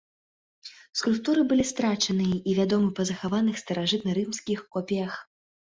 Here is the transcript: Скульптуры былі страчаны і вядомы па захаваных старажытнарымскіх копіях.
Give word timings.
Скульптуры 1.01 1.41
былі 1.51 1.65
страчаны 1.73 2.29
і 2.49 2.57
вядомы 2.61 2.89
па 3.03 3.07
захаваных 3.13 3.63
старажытнарымскіх 3.65 4.67
копіях. 4.77 5.23